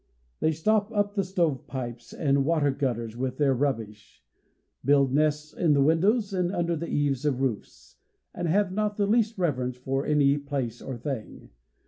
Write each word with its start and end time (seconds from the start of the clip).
They 0.39 0.51
stop 0.51 0.91
up 0.91 1.13
the 1.13 1.23
stove 1.23 1.67
pipes 1.67 2.11
and 2.11 2.43
water 2.43 2.71
gutters 2.71 3.15
with 3.15 3.37
their 3.37 3.53
rubbish, 3.53 4.23
build 4.83 5.13
nests 5.13 5.53
in 5.53 5.73
the 5.73 5.83
windows, 5.83 6.33
and 6.33 6.51
under 6.51 6.75
the 6.75 6.89
eaves 6.89 7.23
of 7.23 7.35
the 7.37 7.43
roofs, 7.43 7.97
and 8.33 8.47
have 8.47 8.71
not 8.71 8.97
the 8.97 9.05
least 9.05 9.37
reverence 9.37 9.77
for 9.77 10.03
any 10.03 10.39
place 10.39 10.81
or 10.81 10.97
thing. 10.97 11.51